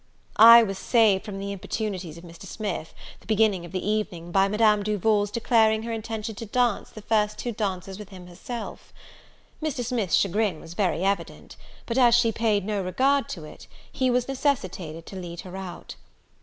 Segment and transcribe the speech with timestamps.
[0.37, 2.47] I was saved from the importunities of Mr.
[2.47, 7.03] Smith, the beginning of the evening, by Madame Duval's declaring her intention to dance the
[7.03, 8.91] first two dances with him herself.
[9.61, 9.85] Mr.
[9.85, 14.27] Smith's chagrin was very evident; but as she paid no regard to it, he was
[14.27, 15.93] necessitated to lead her out.